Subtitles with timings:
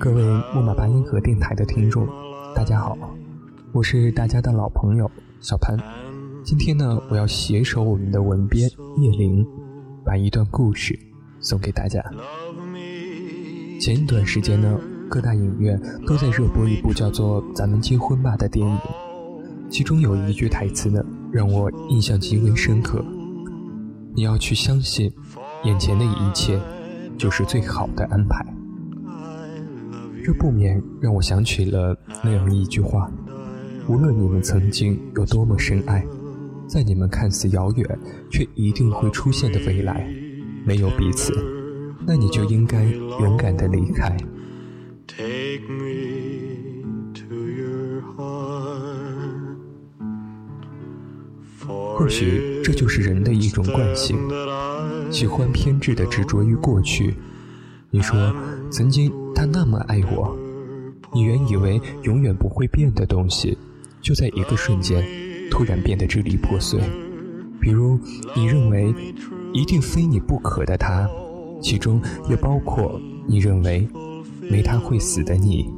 [0.00, 0.22] 各位
[0.52, 2.06] 木马八音盒电台的听众，
[2.54, 2.96] 大家好，
[3.72, 5.10] 我是大家的老朋友
[5.40, 5.76] 小潘。
[6.44, 9.46] 今天呢，我要携手我们的文编叶玲，
[10.04, 10.98] 把一段故事
[11.40, 12.02] 送给大家。
[13.80, 14.78] 前一段时间呢，
[15.08, 18.78] 各大影院都在热播一部叫做《咱们结婚吧》的电影，
[19.70, 23.04] 其中有一句台词呢，让我印象极为深刻：
[24.14, 25.12] 你要去相信，
[25.64, 26.60] 眼前的一切
[27.16, 28.44] 就是最好的安排。
[30.24, 33.12] 这不免让我想起了那样一句话：
[33.86, 36.02] 无论你们曾经有多么深爱，
[36.66, 37.98] 在你们看似遥远
[38.30, 40.08] 却一定会出现的未来，
[40.64, 41.30] 没有彼此，
[42.06, 44.16] 那你就应该勇敢的离开。
[45.06, 49.58] Take me to your heart.
[51.98, 54.16] 或许这就是人的一种惯性，
[55.10, 57.14] 喜欢偏执的执着于过去。
[57.90, 58.34] 你说
[58.74, 60.36] 曾经他那么爱我，
[61.12, 63.56] 你原以为永远不会变的东西，
[64.02, 65.00] 就在一个瞬间
[65.48, 66.80] 突然变得支离破碎。
[67.60, 67.96] 比如
[68.34, 68.92] 你认为
[69.52, 71.08] 一定非你不可的他，
[71.62, 73.88] 其中也包括你认为
[74.40, 75.72] 没他会死的你。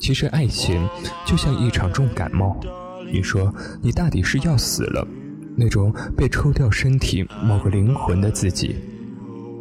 [0.00, 0.84] 其实爱情
[1.24, 2.58] 就像一场重感冒，
[3.12, 5.06] 你说你大抵是要死了，
[5.54, 8.74] 那种被抽掉身体某个灵魂的自己，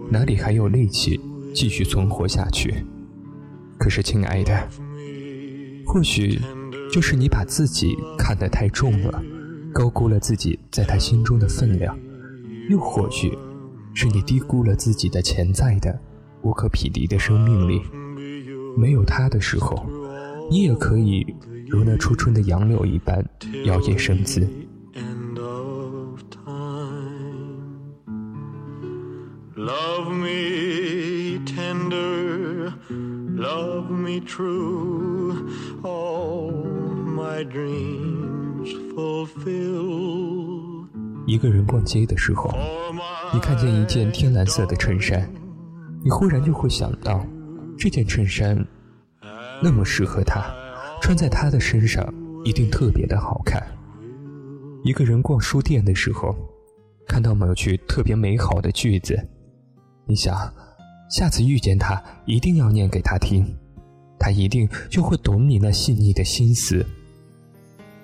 [0.09, 1.22] 哪里还有力气
[1.53, 2.73] 继续存活下去？
[3.77, 4.67] 可是，亲爱的，
[5.85, 6.39] 或许
[6.91, 9.23] 就是你把自己看得太重了，
[9.73, 11.95] 高估了自己在他心中的分量；
[12.69, 13.35] 又或许
[13.94, 16.00] 是你低估了自己的潜在的
[16.44, 17.81] 无可匹敌的生命力。
[18.78, 19.85] 没有他的时候，
[20.50, 21.25] 你也可以
[21.68, 23.25] 如那初春的杨柳一般
[23.66, 24.47] 摇曳生姿。
[34.25, 35.49] True,
[35.83, 36.51] all
[37.05, 40.87] my dreams fulfill.
[41.27, 42.51] 一个人逛街的时候，
[43.33, 45.31] 你看见一件天蓝色的衬衫，
[46.03, 47.25] 你忽然就会想到，
[47.77, 48.57] 这件衬衫
[49.61, 50.43] 那么适合他，
[51.01, 52.03] 穿在他的身上
[52.43, 53.61] 一定特别的好看。
[54.83, 56.35] 一个人逛书店的时候，
[57.07, 59.15] 看到某句特别美好的句子，
[60.07, 60.35] 你想，
[61.11, 63.45] 下次遇见他一定要念给他听，
[64.21, 66.85] 他一定就会懂你那细腻的心思。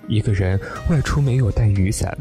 [0.08, 0.58] 一个人
[0.90, 2.18] 外出没有带雨伞，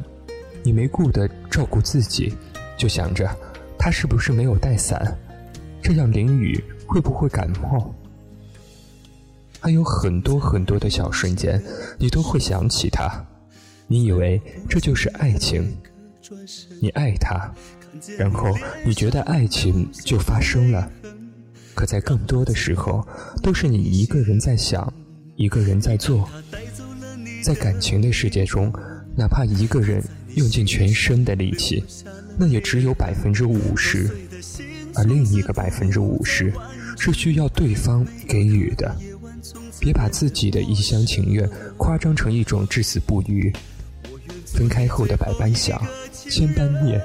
[0.61, 2.31] 你没顾得照顾自己，
[2.77, 3.27] 就想着
[3.75, 5.17] 他是不是没有带伞，
[5.81, 7.91] 这样淋雨会不会感冒？
[9.59, 11.59] 还有很多很多的小瞬间，
[11.97, 13.09] 你都会想起他。
[13.87, 15.75] 你以为这就是爱情，
[16.79, 17.51] 你爱他，
[18.19, 18.53] 然后
[18.85, 20.91] 你觉得爱情就发生了。
[21.77, 23.07] 可在更多的时候，
[23.43, 24.91] 都是你一个人在想，
[25.35, 26.27] 一个人在做。
[27.43, 28.73] 在感情的世界中，
[29.15, 31.83] 哪怕一个人用尽全身的力气，
[32.35, 34.09] 那也只有百分之五十，
[34.95, 36.51] 而另一个百分之五十
[36.97, 38.95] 是需要对方给予的。
[39.79, 43.53] 别把自己的一厢情愿夸张成一种至死不渝。
[44.47, 45.79] 分开后的百般想，
[46.11, 46.99] 千般念，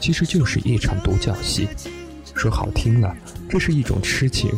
[0.00, 1.68] 其实就是一场独角戏。
[2.38, 3.12] 说好听了，
[3.50, 4.52] 这是一种痴情；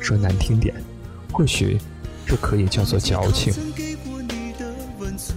[0.00, 0.74] 说难听点，
[1.30, 1.78] 或许
[2.26, 3.52] 这可以叫做矫情。
[3.52, 5.36] 曾给过你的温存，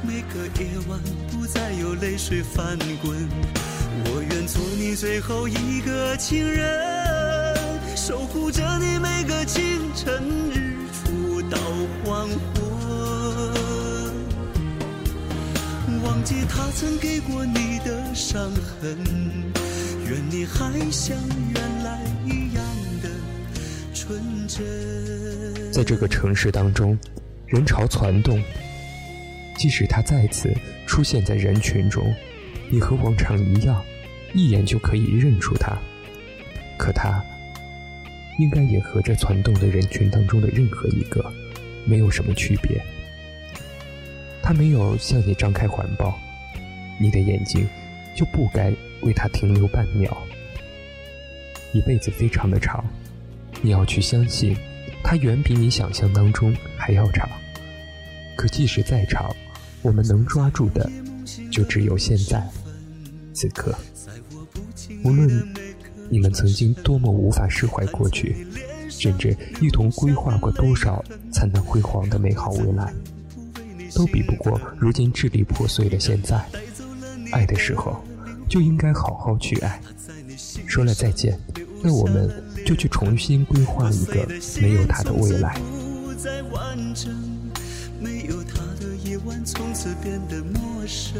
[0.00, 0.98] 每个夜晚
[1.30, 3.28] 不再有泪水翻滚。
[4.06, 7.54] 我愿做你最后一个情人，
[7.94, 9.62] 守护着你每个清
[9.94, 10.72] 晨，日
[11.04, 11.58] 出到
[12.02, 12.38] 黄昏。
[16.02, 18.50] 忘记他曾给过你的伤
[18.80, 18.96] 痕，
[20.08, 21.14] 愿你还像
[21.54, 22.64] 原来一样
[23.02, 23.10] 的
[23.92, 24.18] 纯
[24.48, 25.70] 真。
[25.70, 26.98] 在这个城市当中，
[27.46, 28.42] 人潮攒动。
[29.58, 30.54] 即使他再次
[30.86, 32.14] 出现在人群中，
[32.70, 33.84] 你和往常一样，
[34.32, 35.76] 一眼就可以认出他。
[36.78, 37.22] 可他，
[38.38, 41.30] 应该也和这攒动的人群当中的任何一个，
[41.84, 42.80] 没有什么区别。
[44.40, 46.18] 他没有向你张开怀抱，
[46.98, 47.68] 你的眼睛
[48.14, 48.72] 就不该
[49.02, 50.16] 为他停留半秒。
[51.72, 52.84] 一辈子非常的长，
[53.60, 54.56] 你要去相信，
[55.04, 57.28] 它远比你想象当中还要长。
[58.36, 59.34] 可即使再长，
[59.82, 60.90] 我们能抓住的，
[61.50, 62.42] 就只有现在，
[63.34, 63.74] 此刻。
[65.04, 65.28] 无论
[66.08, 68.46] 你们曾经多么无法释怀过去，
[68.88, 72.92] 甚至一同规划过多少灿烂辉煌的美好未来，
[73.94, 76.42] 都比不过如今支离破碎的现在。
[77.30, 78.02] 爱的时候，
[78.48, 79.80] 就应该好好去爱。
[80.66, 81.38] 说了再见，
[81.82, 82.30] 那我们
[82.64, 84.26] 就去重新规划一个
[84.60, 85.60] 没有他的未来。
[88.00, 91.18] 没有他的夜晚从此变得陌生。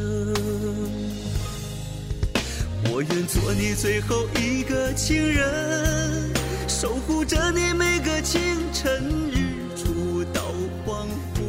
[2.85, 6.31] 我愿做你最后一个情人，
[6.69, 8.41] 守护着你每个清
[8.73, 9.03] 晨、
[9.33, 10.41] 日出到
[10.87, 11.43] 黄昏。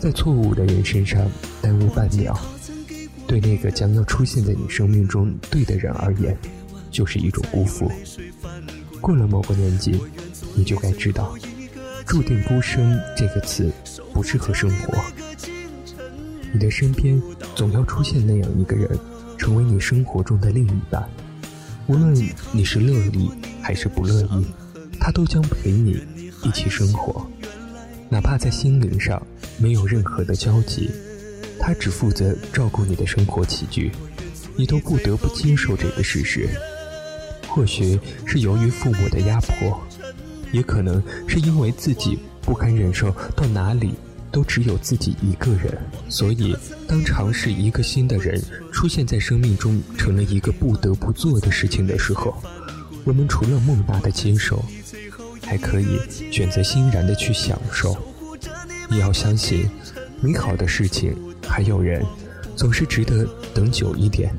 [0.00, 1.30] 在错误的人身上
[1.62, 2.36] 耽误半秒，
[3.38, 6.34] 对那个将要出现在你生命中对的人而言，
[6.90, 7.92] 就是一种辜负。
[8.98, 10.00] 过了某个年纪，
[10.54, 11.36] 你就该知道。
[12.06, 13.70] 注定孤生这个词
[14.14, 14.98] 不适合生活。
[16.50, 17.20] 你的身边
[17.54, 18.98] 总要出现那样一个人，
[19.36, 21.06] 成为你生活中的另一半。
[21.88, 22.14] 无论
[22.52, 23.30] 你是乐意
[23.60, 24.46] 还是不乐意，
[24.98, 26.02] 他都将陪你
[26.42, 27.26] 一起生活。
[28.08, 29.20] 哪怕在心灵上
[29.58, 30.90] 没有任何的交集，
[31.58, 33.90] 他只负责照顾你的生活起居，
[34.56, 36.48] 你都不得不接受这个事实。
[37.48, 39.80] 或许是由于父母的压迫。
[40.52, 43.94] 也可能是因为自己不堪忍受到哪里
[44.30, 45.76] 都只有自己一个人，
[46.08, 46.56] 所以
[46.86, 48.40] 当尝试一个新的人
[48.72, 52.40] 出现在生命中成了一个不得不做的事情的时候，
[53.04, 54.64] 我们除了梦大的接受，
[55.42, 55.98] 还可以
[56.30, 57.96] 选择欣然的去享受。
[58.88, 59.68] 你要相信，
[60.22, 61.14] 美好的事情
[61.48, 62.04] 还有人，
[62.56, 64.34] 总是值得等久一点。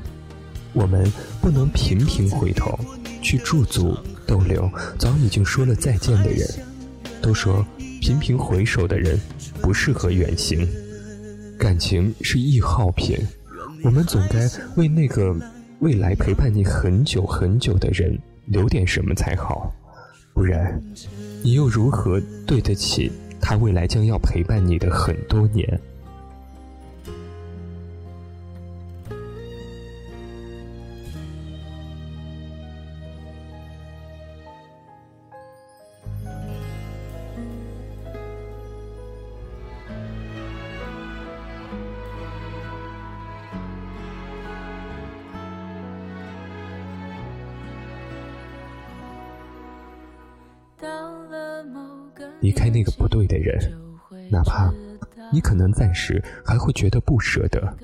[0.72, 1.10] 我们
[1.40, 2.78] 不能频频回头
[3.22, 3.96] 去驻足。
[4.26, 6.46] 逗留早已经说了再见的人，
[7.22, 7.64] 都说
[7.98, 9.18] 频频回首的人
[9.62, 10.68] 不适合远行。
[11.58, 13.16] 感情是易耗品，
[13.82, 14.46] 我们总该
[14.76, 15.34] 为那个
[15.80, 19.72] 未来陪伴你很久很久的人留点什么才好，
[20.34, 20.78] 不然
[21.42, 25.80] 你又如何对得起他未来将要陪伴你的很多年？
[52.40, 53.58] 离开那个不对的人，
[54.30, 54.72] 哪怕
[55.32, 57.76] 你可能暂时还会觉得不舍得。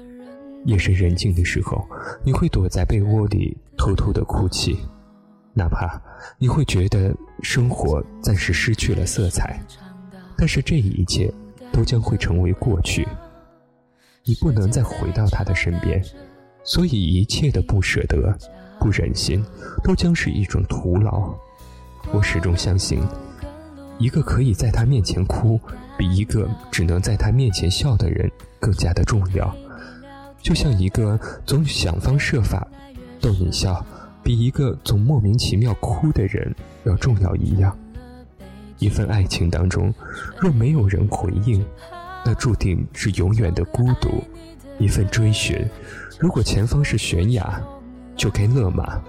[0.67, 1.87] 夜深人静的时候，
[2.25, 4.79] 你会躲在被窝里偷偷的哭泣，
[5.53, 6.01] 哪怕
[6.39, 9.61] 你会觉得生活暂时失去了色彩，
[10.39, 11.31] 但是这一切
[11.71, 13.07] 都将会成为过去。
[14.25, 16.03] 你不能再回到他的身边，
[16.63, 18.35] 所以一切的不舍得、
[18.81, 19.45] 不忍心，
[19.83, 21.35] 都将是一种徒劳。
[22.13, 23.01] 我始终相信。
[23.99, 25.61] 一个可以在他面前哭，
[25.97, 29.55] 比一个只能在他面前笑的人更加的重要。
[30.43, 32.67] 就像一个总想方设法
[33.21, 33.85] 逗你笑，
[34.23, 36.55] 比一个总莫名其妙哭的人
[36.85, 37.77] 要重要一样。
[38.79, 39.95] 一份爱情当中，
[40.39, 41.65] 若没有人回应，
[42.27, 44.23] 那注定是永远的孤独。
[44.79, 45.65] 一份追寻，
[46.19, 47.63] 如果前方是悬崖，
[48.17, 49.01] 就该勒马。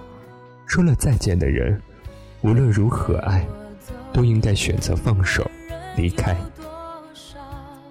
[0.67, 1.81] 说了再见的人，
[2.45, 3.45] 无论如何爱。
[4.13, 5.45] 都应该选择放手，
[5.97, 6.33] 离开。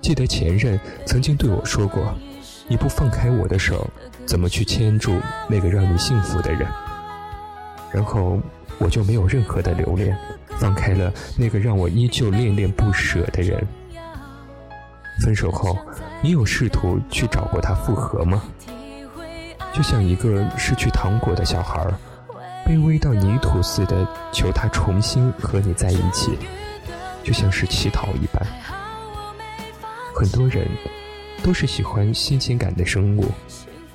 [0.01, 2.15] 记得前任曾经对我说过
[2.67, 3.87] ：“你不放开我的手，
[4.25, 5.21] 怎么去牵住
[5.51, 6.67] 那个让你幸福的人？”
[7.93, 8.41] 然后
[8.79, 10.17] 我就没有任何的留恋，
[10.59, 13.63] 放开了那个让我依旧恋恋不舍的人。
[15.23, 15.77] 分手后，
[16.23, 18.43] 你有试图去找过他复合吗？
[19.75, 21.87] 就像一个失去糖果的小孩。
[22.67, 26.39] 卑微到泥土似的求他重新和你在一起，
[27.23, 28.43] 就像是乞讨一般。
[30.15, 30.67] 很多人
[31.43, 33.31] 都是喜欢新鲜感的生物，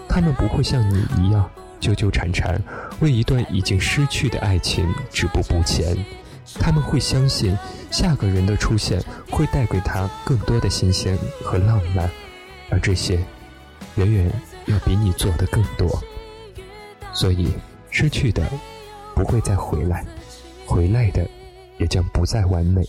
[0.07, 1.49] 他们不会像你一样
[1.79, 2.61] 纠纠缠缠，
[2.99, 5.97] 为一段已经失去的爱情止步不前。
[6.59, 7.57] 他们会相信
[7.89, 12.09] 下个人的出现会带给他更多的新鲜和浪漫，
[12.69, 13.19] 而这些
[13.95, 14.31] 远远
[14.65, 15.87] 要比你做的更多。
[17.13, 17.49] 所以。
[17.91, 18.47] 失去的
[19.15, 20.05] 不会再回来，
[20.65, 21.27] 回来的
[21.77, 22.83] 也将不再完美。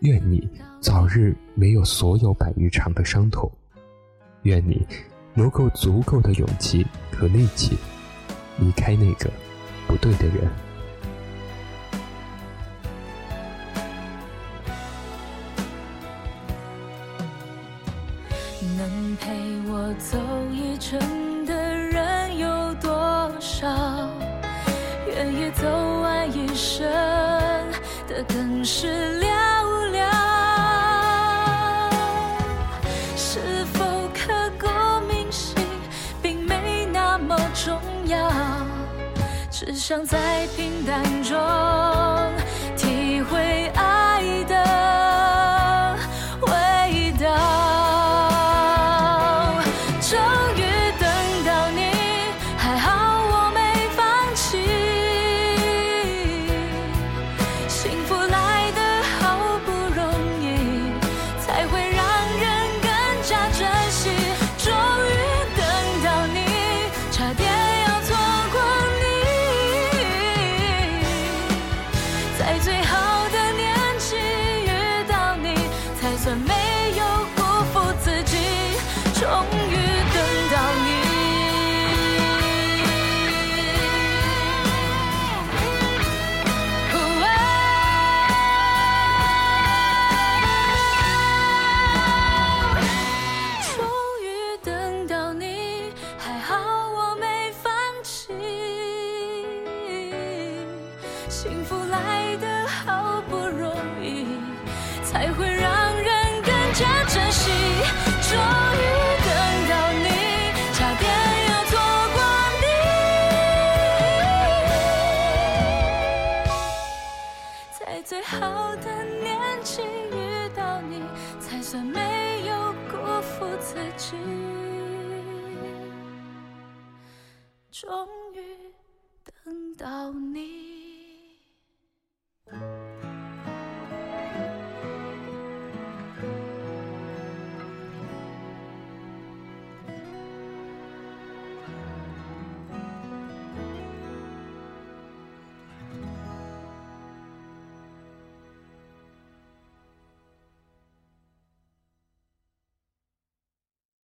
[0.00, 0.48] 愿你
[0.80, 3.50] 早日没有所有百余长的伤痛，
[4.42, 4.86] 愿你
[5.34, 7.76] 能够足够的勇气和力气
[8.58, 9.30] 离开那个
[9.86, 10.48] 不对的人。
[18.76, 19.32] 能陪
[19.66, 20.18] 我走
[20.52, 22.97] 一程的人有多？
[23.40, 23.68] 少
[25.06, 25.68] 愿意走
[26.00, 26.86] 完一生
[28.08, 29.26] 的更是寥
[29.92, 30.08] 寥。
[33.16, 34.66] 是否刻骨
[35.06, 35.54] 铭心
[36.20, 38.30] 并没那么重要
[39.50, 41.38] 只想在平淡中